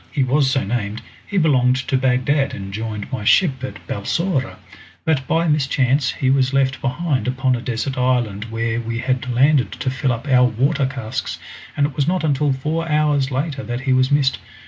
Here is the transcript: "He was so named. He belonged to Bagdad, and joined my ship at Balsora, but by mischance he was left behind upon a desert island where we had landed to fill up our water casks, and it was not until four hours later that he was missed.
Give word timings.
"He 0.11 0.23
was 0.23 0.49
so 0.49 0.63
named. 0.63 1.03
He 1.27 1.37
belonged 1.37 1.75
to 1.75 1.95
Bagdad, 1.95 2.55
and 2.55 2.73
joined 2.73 3.11
my 3.11 3.23
ship 3.23 3.63
at 3.63 3.85
Balsora, 3.85 4.57
but 5.05 5.27
by 5.27 5.47
mischance 5.47 6.13
he 6.13 6.31
was 6.31 6.53
left 6.53 6.81
behind 6.81 7.27
upon 7.27 7.55
a 7.55 7.61
desert 7.61 7.99
island 7.99 8.45
where 8.45 8.81
we 8.81 8.97
had 8.97 9.31
landed 9.31 9.71
to 9.73 9.91
fill 9.91 10.11
up 10.11 10.27
our 10.27 10.45
water 10.45 10.87
casks, 10.87 11.37
and 11.77 11.85
it 11.85 11.95
was 11.95 12.07
not 12.07 12.23
until 12.23 12.51
four 12.51 12.89
hours 12.89 13.29
later 13.29 13.61
that 13.61 13.81
he 13.81 13.93
was 13.93 14.09
missed. 14.11 14.39